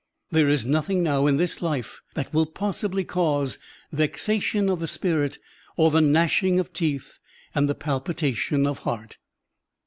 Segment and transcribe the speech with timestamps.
[0.31, 3.59] There is nothing now in this life that will possibly cause
[3.91, 5.37] vexation of spirit
[5.77, 7.19] or the gnashing of teeth
[7.53, 9.19] and the palpi tation of heart.